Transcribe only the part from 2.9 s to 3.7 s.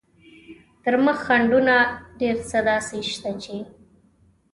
شته چې.